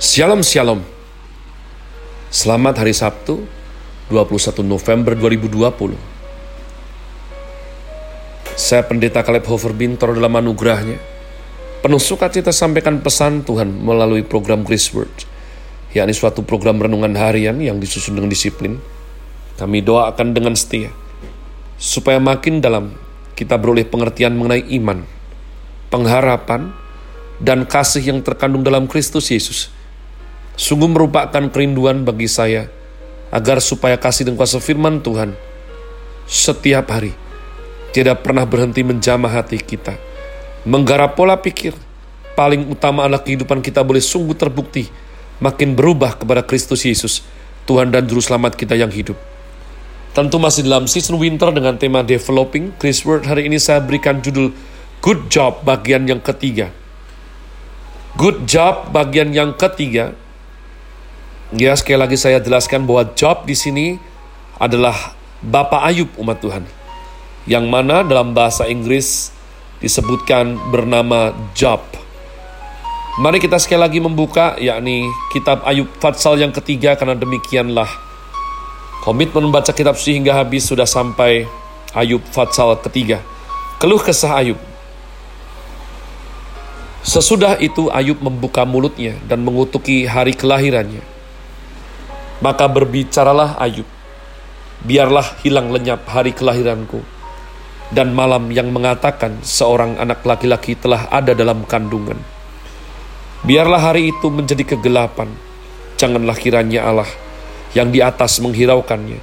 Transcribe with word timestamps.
Shalom 0.00 0.40
Shalom. 0.40 0.80
Selamat 2.32 2.80
hari 2.80 2.96
Sabtu 2.96 3.44
21 4.08 4.64
November 4.64 5.12
2020 5.12 5.92
Saya 8.56 8.80
pendeta 8.88 9.20
Caleb 9.20 9.44
Hofer 9.44 9.76
Bintor 9.76 10.16
dalam 10.16 10.32
anugerahnya. 10.40 10.96
Penuh 11.84 12.00
sukacita 12.00 12.48
sampaikan 12.48 13.04
pesan 13.04 13.44
Tuhan 13.44 13.68
melalui 13.68 14.24
program 14.24 14.64
Grace 14.64 14.88
Word 14.96 15.12
yakni 15.92 16.16
suatu 16.16 16.48
program 16.48 16.80
renungan 16.80 17.12
harian 17.20 17.60
yang 17.60 17.76
disusun 17.76 18.16
dengan 18.16 18.32
disiplin. 18.32 18.80
Kami 19.60 19.84
doakan 19.84 20.32
dengan 20.32 20.56
setia 20.56 20.88
supaya 21.76 22.16
makin 22.16 22.64
dalam 22.64 22.96
kita 23.36 23.60
beroleh 23.60 23.84
pengertian 23.84 24.32
mengenai 24.32 24.64
iman, 24.80 25.04
pengharapan, 25.92 26.72
dan 27.36 27.68
kasih 27.68 28.00
yang 28.16 28.24
terkandung 28.24 28.64
dalam 28.64 28.88
Kristus 28.88 29.28
Yesus 29.28 29.76
Sungguh 30.60 30.92
merupakan 30.92 31.40
kerinduan 31.48 32.04
bagi 32.04 32.28
saya 32.28 32.68
agar 33.32 33.64
supaya 33.64 33.96
kasih 33.96 34.28
dan 34.28 34.36
kuasa 34.36 34.60
firman 34.60 35.00
Tuhan 35.00 35.32
setiap 36.28 36.84
hari 36.92 37.16
tidak 37.96 38.20
pernah 38.20 38.44
berhenti 38.44 38.84
menjamah 38.84 39.40
hati 39.40 39.56
kita. 39.56 39.96
Menggarap 40.68 41.16
pola 41.16 41.40
pikir, 41.40 41.72
paling 42.36 42.68
utama 42.68 43.08
adalah 43.08 43.24
kehidupan 43.24 43.64
kita 43.64 43.80
boleh 43.80 44.04
sungguh 44.04 44.36
terbukti 44.36 44.84
makin 45.40 45.72
berubah 45.72 46.20
kepada 46.20 46.44
Kristus 46.44 46.84
Yesus, 46.84 47.24
Tuhan 47.64 47.88
dan 47.88 48.04
Juru 48.04 48.20
Selamat 48.20 48.52
kita 48.52 48.76
yang 48.76 48.92
hidup. 48.92 49.16
Tentu 50.12 50.36
masih 50.36 50.68
dalam 50.68 50.84
season 50.84 51.16
winter 51.16 51.48
dengan 51.56 51.80
tema 51.80 52.04
developing, 52.04 52.76
Chris 52.76 53.00
Word 53.08 53.24
hari 53.24 53.48
ini 53.48 53.56
saya 53.56 53.80
berikan 53.80 54.20
judul 54.20 54.52
Good 55.00 55.32
Job 55.32 55.64
bagian 55.64 56.04
yang 56.04 56.20
ketiga. 56.20 56.68
Good 58.20 58.44
Job 58.44 58.92
bagian 58.92 59.32
yang 59.32 59.56
ketiga 59.56 60.12
Ya, 61.50 61.74
sekali 61.74 61.98
lagi 61.98 62.14
saya 62.14 62.38
jelaskan 62.38 62.86
bahwa 62.86 63.10
Job 63.18 63.42
di 63.42 63.58
sini 63.58 63.98
adalah 64.62 64.94
Bapak 65.42 65.82
Ayub 65.82 66.06
umat 66.22 66.38
Tuhan. 66.38 66.62
Yang 67.42 67.66
mana 67.66 68.06
dalam 68.06 68.30
bahasa 68.30 68.70
Inggris 68.70 69.34
disebutkan 69.82 70.54
bernama 70.70 71.34
Job. 71.58 71.82
Mari 73.18 73.42
kita 73.42 73.58
sekali 73.58 73.82
lagi 73.82 73.98
membuka 73.98 74.54
yakni 74.62 75.10
kitab 75.34 75.66
Ayub 75.66 75.90
Fatsal 75.98 76.38
yang 76.38 76.54
ketiga 76.54 76.94
karena 76.94 77.18
demikianlah 77.18 77.90
komitmen 79.02 79.50
membaca 79.50 79.74
kitab 79.74 79.98
sehingga 79.98 80.38
habis 80.38 80.70
sudah 80.70 80.86
sampai 80.86 81.50
Ayub 81.98 82.22
Fatsal 82.30 82.78
ketiga. 82.78 83.26
Keluh 83.82 83.98
kesah 83.98 84.38
Ayub. 84.38 84.60
Sesudah 87.02 87.58
itu 87.58 87.90
Ayub 87.90 88.22
membuka 88.22 88.62
mulutnya 88.62 89.18
dan 89.26 89.42
mengutuki 89.42 90.06
hari 90.06 90.30
kelahirannya 90.30 91.18
maka 92.40 92.64
berbicaralah 92.66 93.60
Ayub, 93.60 93.86
biarlah 94.84 95.36
hilang 95.44 95.68
lenyap 95.68 96.08
hari 96.08 96.32
kelahiranku, 96.32 97.04
dan 97.92 98.16
malam 98.16 98.48
yang 98.48 98.72
mengatakan 98.72 99.44
seorang 99.44 100.00
anak 100.00 100.24
laki-laki 100.24 100.72
telah 100.72 101.04
ada 101.12 101.36
dalam 101.36 101.68
kandungan. 101.68 102.16
Biarlah 103.44 103.92
hari 103.92 104.12
itu 104.12 104.28
menjadi 104.32 104.76
kegelapan, 104.76 105.32
janganlah 106.00 106.36
kiranya 106.36 106.84
Allah 106.84 107.08
yang 107.76 107.92
di 107.92 108.00
atas 108.00 108.40
menghiraukannya, 108.40 109.20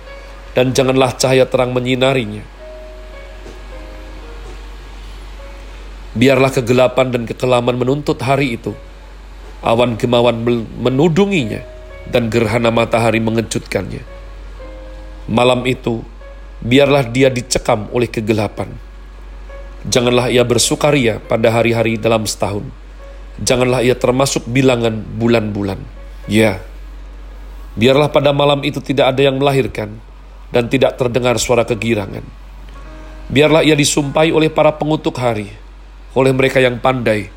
dan 0.53 0.73
janganlah 0.73 1.13
cahaya 1.17 1.45
terang 1.49 1.73
menyinarinya. 1.73 2.41
Biarlah 6.17 6.49
kegelapan 6.49 7.13
dan 7.13 7.23
kekelaman 7.29 7.77
menuntut 7.77 8.17
hari 8.25 8.57
itu, 8.57 8.73
awan 9.61 10.01
kemauan 10.01 10.41
menudunginya, 10.81 11.61
dan 12.11 12.31
gerhana 12.31 12.71
matahari 12.71 13.19
mengejutkannya. 13.19 14.03
Malam 15.27 15.67
itu, 15.67 16.03
biarlah 16.63 17.03
dia 17.07 17.27
dicekam 17.27 17.91
oleh 17.91 18.07
kegelapan. 18.07 18.71
Janganlah 19.87 20.31
ia 20.31 20.43
bersukaria 20.43 21.19
pada 21.19 21.51
hari-hari 21.51 21.99
dalam 21.99 22.23
setahun. 22.23 22.67
Janganlah 23.43 23.85
ia 23.85 23.93
termasuk 23.93 24.47
bilangan 24.49 25.03
bulan-bulan. 25.19 25.79
Ya, 26.27 26.59
biarlah 27.77 28.11
pada 28.11 28.33
malam 28.35 28.63
itu 28.65 28.83
tidak 28.83 29.15
ada 29.15 29.21
yang 29.27 29.37
melahirkan 29.37 29.95
dan 30.51 30.67
tidak 30.67 30.95
terdengar 30.97 31.37
suara 31.39 31.63
kegirangan. 31.63 32.23
Biarlah 33.27 33.63
ia 33.63 33.75
disumpai 33.75 34.31
oleh 34.31 34.47
para 34.47 34.71
pengutuk 34.75 35.19
hari, 35.19 35.51
oleh 36.15 36.31
mereka 36.31 36.63
yang 36.63 36.79
pandai 36.79 37.27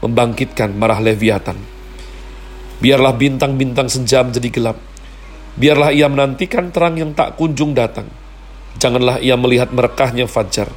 membangkitkan 0.00 0.72
marah 0.72 1.00
Leviathan 1.00 1.73
Biarlah 2.84 3.16
bintang-bintang 3.16 3.88
senja 3.88 4.20
menjadi 4.20 4.52
gelap. 4.52 4.76
Biarlah 5.56 5.88
ia 5.88 6.04
menantikan 6.04 6.68
terang 6.68 7.00
yang 7.00 7.16
tak 7.16 7.40
kunjung 7.40 7.72
datang. 7.72 8.04
Janganlah 8.76 9.24
ia 9.24 9.40
melihat 9.40 9.72
merekahnya 9.72 10.28
fajar. 10.28 10.68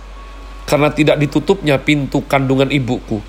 Karena 0.63 0.87
tidak 0.87 1.19
ditutupnya 1.19 1.75
pintu 1.75 2.23
kandungan 2.23 2.71
ibuku 2.71 3.19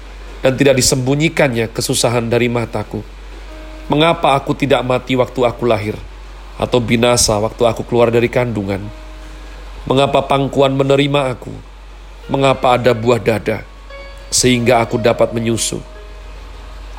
dan 0.47 0.55
tidak 0.55 0.78
disembunyikannya 0.78 1.75
kesusahan 1.75 2.31
dari 2.31 2.47
mataku. 2.47 3.03
Mengapa 3.91 4.39
aku 4.39 4.55
tidak 4.55 4.87
mati 4.87 5.19
waktu 5.19 5.43
aku 5.43 5.66
lahir 5.66 5.99
atau 6.55 6.78
binasa 6.78 7.34
waktu 7.34 7.66
aku 7.66 7.83
keluar 7.83 8.15
dari 8.15 8.31
kandungan? 8.31 8.87
Mengapa 9.91 10.22
pangkuan 10.22 10.78
menerima 10.78 11.34
aku? 11.34 11.50
Mengapa 12.31 12.78
ada 12.78 12.95
buah 12.95 13.19
dada 13.19 13.66
sehingga 14.31 14.87
aku 14.87 15.03
dapat 15.03 15.34
menyusu? 15.34 15.83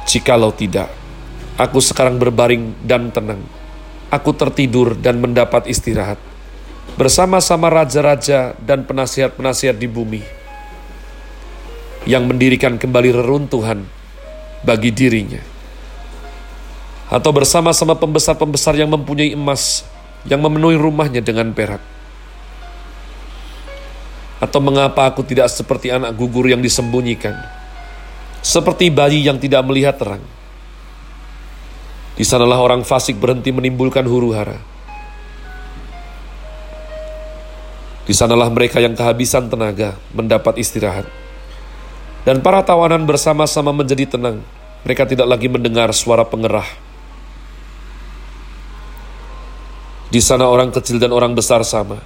Jikalau 0.09 0.51
tidak, 0.51 0.89
Aku 1.59 1.83
sekarang 1.83 2.15
berbaring 2.15 2.71
dan 2.87 3.11
tenang. 3.11 3.43
Aku 4.07 4.31
tertidur 4.31 4.95
dan 4.95 5.19
mendapat 5.19 5.67
istirahat. 5.67 6.15
Bersama-sama 6.95 7.67
raja-raja 7.67 8.55
dan 8.63 8.87
penasihat-penasihat 8.87 9.75
di 9.75 9.91
bumi. 9.91 10.23
Yang 12.07 12.23
mendirikan 12.31 12.79
kembali 12.79 13.11
reruntuhan 13.11 13.83
bagi 14.63 14.95
dirinya. 14.95 15.43
Atau 17.11 17.35
bersama-sama 17.35 17.99
pembesar-pembesar 17.99 18.79
yang 18.79 18.95
mempunyai 18.95 19.35
emas. 19.35 19.83
Yang 20.23 20.39
memenuhi 20.47 20.79
rumahnya 20.79 21.19
dengan 21.19 21.51
perak. 21.51 21.83
Atau 24.39 24.63
mengapa 24.63 25.11
aku 25.11 25.27
tidak 25.27 25.51
seperti 25.51 25.91
anak 25.91 26.15
gugur 26.15 26.47
yang 26.47 26.63
disembunyikan. 26.63 27.35
Seperti 28.39 28.87
bayi 28.87 29.27
yang 29.27 29.35
tidak 29.35 29.59
melihat 29.67 29.99
terang 29.99 30.38
di 32.19 32.27
sanalah 32.27 32.59
orang 32.59 32.83
fasik 32.83 33.15
berhenti 33.15 33.47
menimbulkan 33.47 34.03
huru 34.03 34.35
hara. 34.35 34.59
Di 38.03 38.11
sanalah 38.11 38.51
mereka 38.51 38.83
yang 38.83 38.91
kehabisan 38.91 39.47
tenaga 39.47 39.95
mendapat 40.11 40.59
istirahat. 40.59 41.07
Dan 42.27 42.43
para 42.43 42.59
tawanan 42.59 43.07
bersama-sama 43.07 43.71
menjadi 43.71 44.19
tenang. 44.19 44.43
Mereka 44.83 45.07
tidak 45.07 45.31
lagi 45.31 45.47
mendengar 45.47 45.95
suara 45.95 46.27
pengerah. 46.27 46.67
Di 50.11 50.19
sana 50.19 50.51
orang 50.51 50.75
kecil 50.75 50.99
dan 50.99 51.15
orang 51.15 51.31
besar 51.31 51.63
sama, 51.63 52.03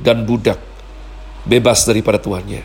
dan 0.00 0.24
budak 0.24 0.56
bebas 1.44 1.84
daripada 1.84 2.16
tuannya. 2.16 2.64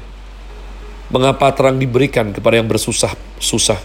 Mengapa 1.12 1.52
terang 1.52 1.76
diberikan 1.76 2.31
kepada 2.31 2.64
yang 2.64 2.70
bersusah-susah 2.72 3.80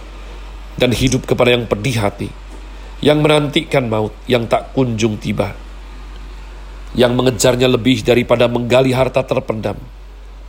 dan 0.78 0.94
hidup 0.94 1.26
kepada 1.26 1.50
yang 1.58 1.66
pedih 1.66 1.98
hati? 1.98 2.41
Yang 3.02 3.18
menantikan 3.18 3.90
maut 3.90 4.14
yang 4.30 4.46
tak 4.46 4.70
kunjung 4.78 5.18
tiba, 5.18 5.50
yang 6.94 7.18
mengejarnya 7.18 7.66
lebih 7.66 8.06
daripada 8.06 8.46
menggali 8.46 8.94
harta 8.94 9.26
terpendam, 9.26 9.74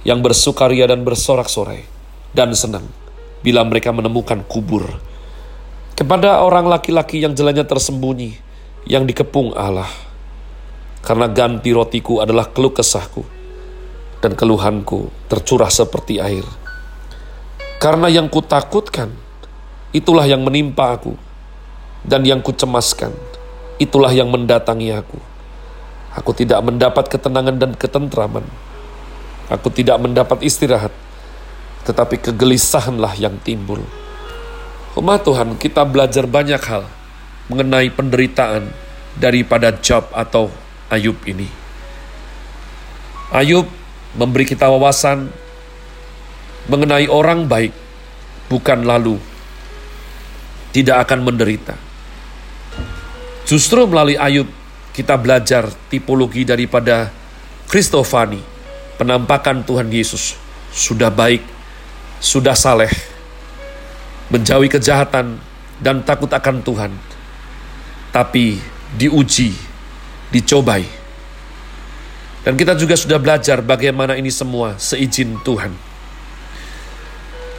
yang 0.05 0.21
bersukaria 0.21 0.85
dan 0.85 1.01
bersorak-sorai, 1.01 1.81
dan 2.29 2.53
senang 2.53 2.85
bila 3.41 3.65
mereka 3.65 3.89
menemukan 3.89 4.45
kubur. 4.45 4.85
Kepada 5.97 6.45
orang 6.45 6.69
laki-laki 6.69 7.25
yang 7.25 7.33
jalannya 7.33 7.65
tersembunyi, 7.65 8.31
yang 8.85 9.09
dikepung 9.09 9.57
Allah, 9.57 9.89
karena 11.01 11.25
ganti 11.33 11.73
rotiku 11.73 12.21
adalah 12.21 12.53
keluh 12.53 12.71
kesahku, 12.71 13.25
dan 14.21 14.37
keluhanku 14.37 15.09
tercurah 15.25 15.73
seperti 15.73 16.21
air. 16.21 16.45
Karena 17.81 18.13
yang 18.13 18.29
kutakutkan, 18.29 19.09
itulah 19.89 20.23
yang 20.29 20.45
menimpa 20.45 20.95
aku, 20.95 21.32
dan 22.03 22.27
yang 22.27 22.43
kucemaskan, 22.43 23.15
itulah 23.79 24.11
yang 24.11 24.27
mendatangi 24.27 24.91
aku. 24.91 25.19
Aku 26.13 26.35
tidak 26.35 26.61
mendapat 26.61 27.09
ketenangan 27.09 27.57
dan 27.57 27.71
ketentraman. 27.73 28.45
Aku 29.49 29.73
tidak 29.73 29.97
mendapat 29.97 30.43
istirahat, 30.45 30.93
tetapi 31.87 32.21
kegelisahanlah 32.21 33.17
yang 33.17 33.39
timbul. 33.41 33.81
Umat 34.93 35.25
Tuhan, 35.25 35.57
kita 35.57 35.83
belajar 35.89 36.29
banyak 36.29 36.61
hal 36.69 36.85
mengenai 37.49 37.89
penderitaan 37.89 38.69
daripada 39.17 39.73
Job 39.73 40.05
atau 40.13 40.53
Ayub 40.93 41.17
ini. 41.25 41.49
Ayub 43.33 43.65
memberi 44.13 44.45
kita 44.45 44.69
wawasan 44.69 45.33
mengenai 46.69 47.09
orang 47.09 47.49
baik, 47.49 47.73
bukan 48.47 48.85
lalu 48.85 49.17
tidak 50.73 51.09
akan 51.09 51.25
menderita 51.25 51.73
Justru 53.53 53.85
melalui 53.85 54.17
Ayub 54.17 54.49
kita 54.97 55.13
belajar 55.13 55.69
tipologi 55.85 56.41
daripada 56.41 57.13
Kristofani, 57.69 58.41
penampakan 58.97 59.61
Tuhan 59.61 59.93
Yesus 59.93 60.33
sudah 60.73 61.13
baik, 61.13 61.45
sudah 62.17 62.57
saleh, 62.57 62.89
menjauhi 64.33 64.73
kejahatan 64.73 65.37
dan 65.77 66.01
takut 66.01 66.33
akan 66.33 66.65
Tuhan, 66.65 66.97
tapi 68.09 68.57
diuji, 68.97 69.53
dicobai. 70.33 70.89
Dan 72.41 72.57
kita 72.57 72.73
juga 72.73 72.97
sudah 72.97 73.21
belajar 73.21 73.61
bagaimana 73.61 74.17
ini 74.17 74.33
semua 74.33 74.81
seizin 74.81 75.37
Tuhan. 75.45 75.77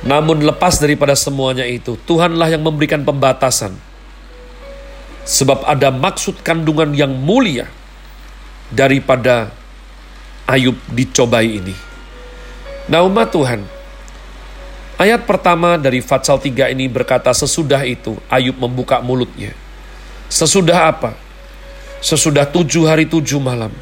Namun 0.02 0.42
lepas 0.42 0.74
daripada 0.82 1.14
semuanya 1.14 1.62
itu, 1.62 1.94
Tuhanlah 2.02 2.50
yang 2.50 2.66
memberikan 2.66 3.06
pembatasan. 3.06 3.93
Sebab 5.24 5.64
ada 5.64 5.88
maksud 5.88 6.44
kandungan 6.44 6.92
yang 6.92 7.16
mulia 7.16 7.64
daripada 8.68 9.48
Ayub 10.44 10.76
dicobai 10.92 11.64
ini. 11.64 11.72
Nah 12.92 13.00
umat 13.08 13.32
Tuhan, 13.32 13.64
ayat 15.00 15.24
pertama 15.24 15.80
dari 15.80 16.04
Fatsal 16.04 16.36
3 16.36 16.68
ini 16.76 16.84
berkata 16.92 17.32
sesudah 17.32 17.80
itu 17.88 18.20
Ayub 18.28 18.60
membuka 18.60 19.00
mulutnya. 19.00 19.56
Sesudah 20.28 20.92
apa? 20.92 21.16
Sesudah 22.04 22.44
tujuh 22.44 22.84
hari 22.84 23.08
tujuh 23.08 23.40
malam. 23.40 23.72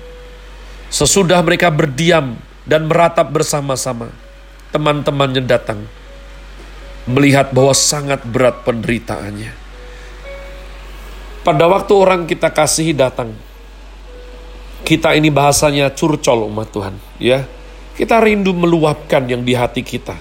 Sesudah 0.93 1.43
mereka 1.43 1.75
berdiam 1.75 2.39
dan 2.63 2.87
meratap 2.87 3.35
bersama-sama. 3.35 4.15
Teman-temannya 4.71 5.43
datang. 5.43 5.83
Melihat 7.11 7.51
bahwa 7.51 7.75
sangat 7.75 8.23
berat 8.23 8.63
penderitaannya. 8.63 9.62
Pada 11.43 11.67
waktu 11.67 11.91
orang 11.91 12.23
kita 12.31 12.55
kasihi 12.55 12.95
datang, 12.95 13.35
kita 14.87 15.19
ini 15.19 15.27
bahasanya 15.27 15.91
curcol 15.91 16.47
umat 16.47 16.71
Tuhan, 16.71 16.95
ya. 17.19 17.43
Kita 17.99 18.23
rindu 18.23 18.55
meluapkan 18.55 19.27
yang 19.27 19.43
di 19.43 19.51
hati 19.59 19.83
kita. 19.83 20.15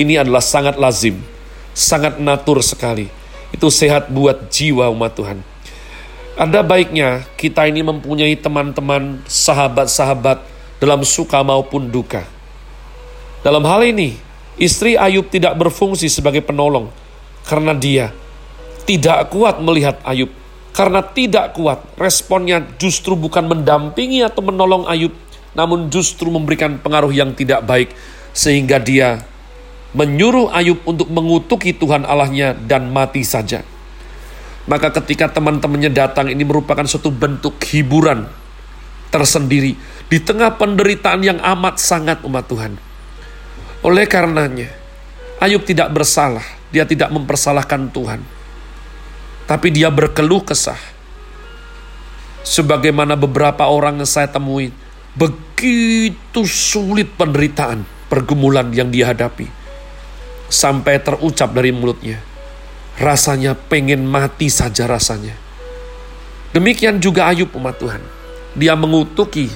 Ini 0.00 0.24
adalah 0.24 0.40
sangat 0.40 0.80
lazim, 0.80 1.20
sangat 1.76 2.16
natur 2.16 2.64
sekali. 2.64 3.12
Itu 3.52 3.68
sehat 3.68 4.08
buat 4.08 4.48
jiwa 4.48 4.88
umat 4.88 5.12
Tuhan. 5.12 5.38
Ada 6.34 6.64
baiknya 6.64 7.28
kita 7.36 7.68
ini 7.68 7.84
mempunyai 7.84 8.32
teman-teman, 8.34 9.20
sahabat-sahabat 9.28 10.42
dalam 10.80 11.04
suka 11.04 11.44
maupun 11.44 11.92
duka. 11.92 12.24
Dalam 13.44 13.62
hal 13.68 13.84
ini, 13.84 14.16
istri 14.56 14.96
Ayub 14.96 15.28
tidak 15.28 15.54
berfungsi 15.60 16.08
sebagai 16.08 16.40
penolong 16.40 16.88
karena 17.44 17.76
dia 17.76 18.16
tidak 18.88 19.28
kuat 19.30 19.60
melihat 19.60 20.00
Ayub 20.02 20.32
karena 20.74 21.06
tidak 21.06 21.54
kuat, 21.54 21.86
responnya 21.94 22.58
justru 22.82 23.14
bukan 23.14 23.46
mendampingi 23.46 24.26
atau 24.26 24.42
menolong 24.42 24.90
Ayub, 24.90 25.14
namun 25.54 25.86
justru 25.86 26.26
memberikan 26.34 26.82
pengaruh 26.82 27.14
yang 27.14 27.30
tidak 27.30 27.62
baik, 27.62 27.94
sehingga 28.34 28.82
dia 28.82 29.22
menyuruh 29.94 30.50
Ayub 30.50 30.82
untuk 30.82 31.06
mengutuki 31.14 31.70
Tuhan 31.70 32.02
Allahnya 32.02 32.58
dan 32.58 32.90
mati 32.90 33.22
saja. 33.22 33.62
Maka 34.66 34.90
ketika 34.98 35.30
teman-temannya 35.30 35.94
datang 35.94 36.26
ini 36.26 36.42
merupakan 36.42 36.82
suatu 36.82 37.14
bentuk 37.14 37.54
hiburan 37.70 38.26
tersendiri 39.14 39.78
di 40.10 40.18
tengah 40.18 40.58
penderitaan 40.58 41.22
yang 41.22 41.38
amat 41.38 41.78
sangat 41.78 42.18
umat 42.26 42.50
Tuhan. 42.50 42.74
Oleh 43.86 44.10
karenanya, 44.10 44.74
Ayub 45.38 45.62
tidak 45.62 45.94
bersalah, 45.94 46.42
dia 46.74 46.82
tidak 46.82 47.14
mempersalahkan 47.14 47.94
Tuhan 47.94 48.43
tapi 49.44 49.68
dia 49.72 49.92
berkeluh 49.92 50.44
kesah. 50.44 50.78
Sebagaimana 52.44 53.16
beberapa 53.16 53.64
orang 53.68 54.04
yang 54.04 54.08
saya 54.08 54.28
temui, 54.28 54.68
begitu 55.16 56.44
sulit 56.44 57.08
penderitaan, 57.16 57.84
pergumulan 58.12 58.68
yang 58.72 58.92
dihadapi. 58.92 59.48
Sampai 60.52 61.00
terucap 61.00 61.56
dari 61.56 61.72
mulutnya, 61.72 62.20
rasanya 63.00 63.56
pengen 63.56 64.04
mati 64.04 64.52
saja 64.52 64.84
rasanya. 64.84 65.32
Demikian 66.52 67.00
juga 67.00 67.32
Ayub 67.32 67.50
umat 67.56 67.80
Tuhan. 67.80 68.02
Dia 68.54 68.76
mengutuki 68.76 69.50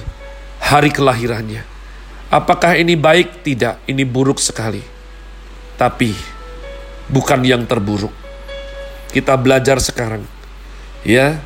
hari 0.59 0.91
kelahirannya. 0.91 1.63
Apakah 2.33 2.75
ini 2.75 2.99
baik? 2.99 3.45
Tidak, 3.45 3.87
ini 3.87 4.03
buruk 4.03 4.41
sekali. 4.41 4.83
Tapi 5.79 6.11
bukan 7.07 7.39
yang 7.47 7.63
terburuk 7.63 8.18
kita 9.09 9.33
belajar 9.37 9.81
sekarang. 9.81 10.25
Ya, 11.01 11.41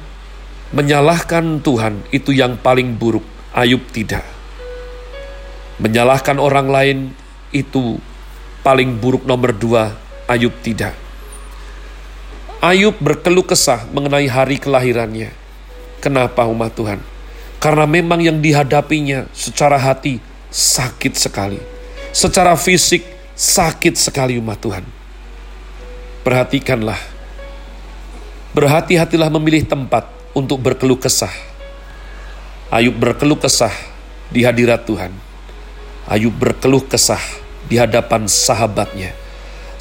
menyalahkan 0.73 1.61
Tuhan 1.63 2.03
itu 2.11 2.35
yang 2.35 2.59
paling 2.59 2.97
buruk. 2.97 3.23
Ayub 3.53 3.85
tidak. 3.93 4.25
Menyalahkan 5.77 6.41
orang 6.41 6.67
lain 6.69 6.97
itu 7.53 8.01
paling 8.65 8.97
buruk 8.97 9.23
nomor 9.29 9.53
dua. 9.53 9.93
Ayub 10.25 10.53
tidak. 10.65 10.97
Ayub 12.63 12.95
berkeluh 12.97 13.45
kesah 13.45 13.85
mengenai 13.93 14.25
hari 14.25 14.57
kelahirannya. 14.57 15.35
Kenapa 16.01 16.49
umat 16.49 16.73
Tuhan? 16.73 16.99
Karena 17.61 17.87
memang 17.87 18.19
yang 18.19 18.41
dihadapinya 18.41 19.29
secara 19.31 19.77
hati 19.79 20.19
sakit 20.51 21.13
sekali. 21.15 21.59
Secara 22.11 22.57
fisik 22.57 23.05
sakit 23.37 23.95
sekali 23.95 24.35
umat 24.41 24.59
Tuhan. 24.59 24.85
Perhatikanlah 26.23 27.12
Berhati-hatilah 28.53 29.33
memilih 29.33 29.65
tempat 29.65 30.05
untuk 30.37 30.61
berkeluh 30.61 31.01
kesah. 31.01 31.33
Ayub 32.69 32.93
berkeluh 32.93 33.41
kesah 33.41 33.73
di 34.29 34.45
hadirat 34.45 34.85
Tuhan. 34.85 35.09
Ayub 36.05 36.29
berkeluh 36.37 36.85
kesah 36.85 37.17
di 37.65 37.81
hadapan 37.81 38.29
sahabatnya. 38.29 39.09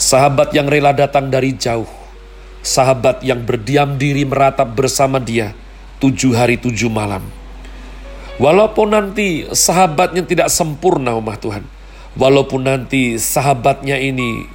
Sahabat 0.00 0.56
yang 0.56 0.72
rela 0.72 0.96
datang 0.96 1.28
dari 1.28 1.52
jauh. 1.52 1.84
Sahabat 2.64 3.20
yang 3.20 3.44
berdiam 3.44 4.00
diri 4.00 4.24
meratap 4.24 4.72
bersama 4.72 5.20
dia 5.20 5.52
tujuh 6.00 6.32
hari 6.32 6.56
tujuh 6.56 6.88
malam. 6.88 7.28
Walaupun 8.40 8.96
nanti 8.96 9.52
sahabatnya 9.52 10.24
tidak 10.24 10.48
sempurna 10.48 11.12
umat 11.20 11.44
Tuhan. 11.44 11.68
Walaupun 12.16 12.64
nanti 12.64 13.20
sahabatnya 13.20 14.00
ini 14.00 14.48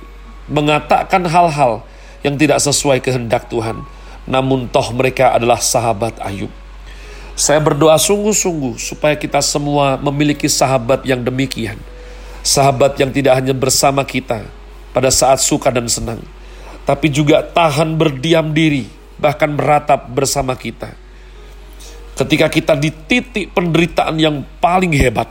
mengatakan 0.50 1.22
hal-hal 1.30 1.86
yang 2.26 2.34
tidak 2.34 2.58
sesuai 2.66 2.98
kehendak 2.98 3.46
Tuhan 3.54 3.86
namun 4.28 4.68
toh 4.68 4.92
mereka 4.92 5.32
adalah 5.34 5.58
sahabat 5.58 6.20
Ayub. 6.20 6.52
Saya 7.34 7.64
berdoa 7.64 7.96
sungguh-sungguh 7.96 8.76
supaya 8.76 9.16
kita 9.16 9.40
semua 9.40 9.96
memiliki 9.96 10.52
sahabat 10.52 11.08
yang 11.08 11.24
demikian. 11.24 11.80
Sahabat 12.44 13.00
yang 13.00 13.10
tidak 13.10 13.40
hanya 13.40 13.56
bersama 13.56 14.04
kita 14.04 14.44
pada 14.92 15.08
saat 15.12 15.40
suka 15.40 15.72
dan 15.72 15.88
senang, 15.88 16.20
tapi 16.84 17.12
juga 17.12 17.44
tahan 17.44 17.96
berdiam 17.96 18.52
diri, 18.52 18.88
bahkan 19.20 19.52
meratap 19.52 20.10
bersama 20.12 20.56
kita. 20.58 20.96
Ketika 22.18 22.50
kita 22.50 22.74
di 22.74 22.90
titik 22.90 23.54
penderitaan 23.54 24.18
yang 24.18 24.42
paling 24.58 24.96
hebat, 24.96 25.30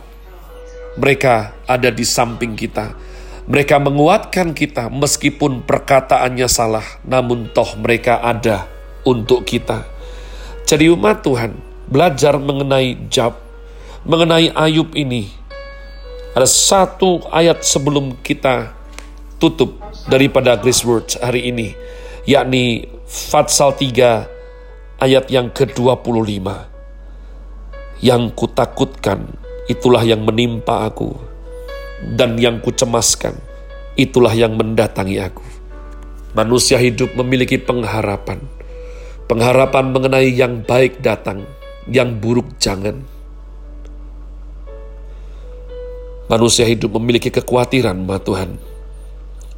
mereka 0.95 1.57
ada 1.67 1.91
di 1.91 2.07
samping 2.07 2.55
kita. 2.55 2.95
Mereka 3.51 3.83
menguatkan 3.83 4.55
kita 4.55 4.87
meskipun 4.93 5.67
perkataannya 5.67 6.47
salah, 6.47 6.87
namun 7.03 7.51
toh 7.51 7.79
mereka 7.83 8.23
ada 8.23 8.76
untuk 9.07 9.47
kita. 9.47 9.87
Jadi 10.67 10.91
umat 10.91 11.23
Tuhan, 11.23 11.55
belajar 11.87 12.35
mengenai 12.43 13.07
Jab, 13.07 13.39
mengenai 14.03 14.51
Ayub 14.51 14.91
ini. 14.99 15.31
Ada 16.35 16.45
satu 16.45 17.23
ayat 17.31 17.63
sebelum 17.63 18.19
kita 18.21 18.75
tutup 19.39 19.79
daripada 20.11 20.59
Grace 20.59 20.83
Words 20.83 21.17
hari 21.23 21.49
ini, 21.49 21.73
yakni 22.27 22.91
Fatsal 23.07 23.79
3 23.79 25.01
ayat 25.01 25.31
yang 25.31 25.49
ke-25. 25.55 26.47
Yang 28.05 28.23
kutakutkan 28.37 29.33
itulah 29.71 30.05
yang 30.05 30.27
menimpa 30.27 30.85
aku, 30.85 31.17
dan 32.19 32.37
yang 32.37 32.61
kucemaskan 32.61 33.39
itulah 33.97 34.35
yang 34.37 34.53
mendatangi 34.59 35.17
aku. 35.17 35.47
Manusia 36.37 36.77
hidup 36.77 37.17
memiliki 37.17 37.57
pengharapan 37.57 38.56
Pengharapan 39.27 39.91
mengenai 39.91 40.31
yang 40.31 40.63
baik 40.63 41.03
datang, 41.03 41.43
yang 41.91 42.23
buruk 42.23 42.63
jangan. 42.63 43.03
Manusia 46.31 46.63
hidup 46.63 46.95
memiliki 46.95 47.35
kekhawatiran, 47.35 48.07
ma 48.07 48.23
Tuhan, 48.23 48.55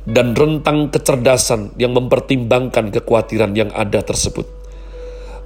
dan 0.08 0.32
rentang 0.32 0.88
kecerdasan 0.88 1.76
yang 1.76 1.92
mempertimbangkan 1.92 2.88
kekhawatiran 2.96 3.52
yang 3.52 3.68
ada 3.76 4.00
tersebut. 4.00 4.48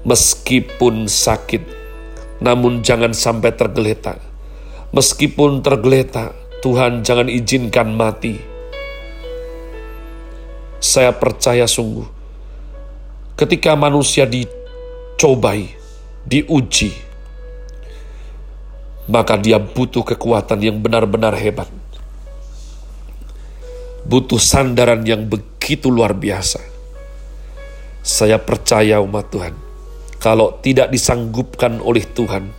Meskipun 0.06 1.10
sakit, 1.10 1.66
namun 2.38 2.86
jangan 2.86 3.10
sampai 3.10 3.50
tergeletak. 3.58 4.22
Meskipun 4.94 5.66
tergeletak, 5.66 6.30
Tuhan 6.62 7.02
jangan 7.02 7.26
izinkan 7.26 7.90
mati. 7.98 8.38
Saya 10.78 11.10
percaya 11.10 11.66
sungguh, 11.66 12.21
ketika 13.36 13.76
manusia 13.76 14.28
di 14.28 14.44
dicobai, 15.22 15.70
diuji, 16.26 16.90
maka 19.06 19.38
dia 19.38 19.62
butuh 19.62 20.02
kekuatan 20.02 20.58
yang 20.58 20.82
benar-benar 20.82 21.38
hebat. 21.38 21.70
Butuh 24.02 24.42
sandaran 24.42 25.06
yang 25.06 25.30
begitu 25.30 25.94
luar 25.94 26.10
biasa. 26.10 26.58
Saya 28.02 28.42
percaya 28.42 28.98
umat 28.98 29.30
Tuhan, 29.30 29.54
kalau 30.18 30.58
tidak 30.58 30.90
disanggupkan 30.90 31.78
oleh 31.78 32.02
Tuhan, 32.02 32.50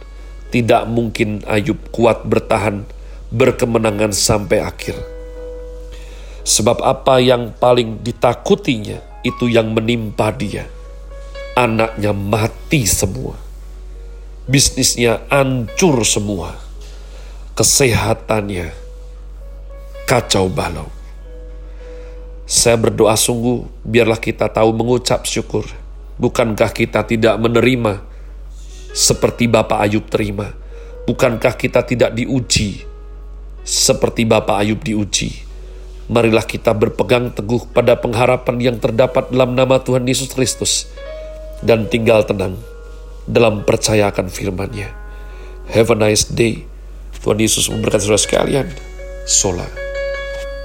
tidak 0.48 0.88
mungkin 0.88 1.44
Ayub 1.44 1.92
kuat 1.92 2.24
bertahan, 2.24 2.88
berkemenangan 3.28 4.16
sampai 4.16 4.64
akhir. 4.64 4.96
Sebab 6.48 6.80
apa 6.80 7.20
yang 7.20 7.52
paling 7.60 8.00
ditakutinya, 8.00 9.04
itu 9.24 9.50
yang 9.50 9.72
menimpa 9.72 10.30
dia. 10.36 10.68
Anaknya 11.56 12.12
mati 12.12 12.86
semua 12.86 13.44
bisnisnya 14.44 15.24
hancur 15.32 16.04
semua, 16.04 16.60
kesehatannya 17.56 18.76
kacau 20.04 20.52
balau. 20.52 20.92
Saya 22.44 22.76
berdoa 22.76 23.16
sungguh, 23.16 23.64
biarlah 23.88 24.20
kita 24.20 24.52
tahu 24.52 24.76
mengucap 24.76 25.24
syukur. 25.24 25.64
Bukankah 26.20 26.76
kita 26.76 27.08
tidak 27.08 27.40
menerima 27.40 28.04
seperti 28.92 29.48
Bapak 29.48 29.80
Ayub 29.80 30.06
terima? 30.12 30.52
Bukankah 31.08 31.56
kita 31.56 31.88
tidak 31.88 32.12
diuji 32.14 32.84
seperti 33.64 34.28
Bapak 34.28 34.60
Ayub 34.60 34.84
diuji? 34.84 35.53
Marilah 36.12 36.44
kita 36.44 36.76
berpegang 36.76 37.32
teguh 37.32 37.64
pada 37.72 37.96
pengharapan 37.96 38.60
yang 38.60 38.78
terdapat 38.80 39.32
dalam 39.32 39.56
nama 39.56 39.80
Tuhan 39.80 40.04
Yesus 40.04 40.36
Kristus 40.36 40.92
dan 41.64 41.88
tinggal 41.88 42.28
tenang 42.28 42.60
dalam 43.24 43.64
percayakan 43.64 44.28
firman-Nya. 44.28 44.92
Have 45.72 45.96
a 45.96 45.98
nice 45.98 46.28
day. 46.28 46.68
Tuhan 47.24 47.40
Yesus 47.40 47.72
memberkati 47.72 48.04
saudara 48.04 48.20
sekalian. 48.20 48.68
Sola. 49.24 49.64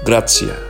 Grazie. 0.03 0.68